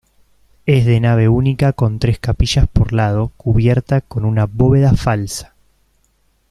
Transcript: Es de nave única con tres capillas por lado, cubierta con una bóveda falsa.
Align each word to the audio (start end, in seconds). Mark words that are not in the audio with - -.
Es 0.65 0.87
de 0.87 0.99
nave 0.99 1.29
única 1.29 1.73
con 1.73 1.99
tres 1.99 2.17
capillas 2.17 2.67
por 2.67 2.91
lado, 2.91 3.33
cubierta 3.37 4.01
con 4.01 4.25
una 4.25 4.47
bóveda 4.47 4.95
falsa. 4.95 5.53